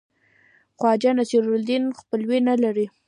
[0.79, 2.85] خواجه نصیرالدین خپلوي نه لري.